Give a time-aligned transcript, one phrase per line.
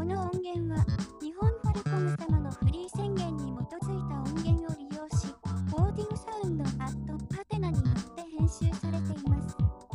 [0.00, 0.82] この音源は
[1.20, 5.34] 日本ファルコム様のフリー宣言に基づいた音源を利用し
[5.74, 9.89] オーディオサウンドアットパテナによって編集されています。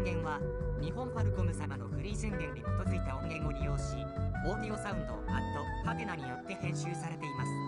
[0.00, 0.40] 音源は
[0.80, 3.96] 日本ファルコム様のフリー宣言に基づいた音源を利用し
[4.46, 5.52] オーディオサウンドアッ
[5.84, 7.59] トハテナによって編集されています。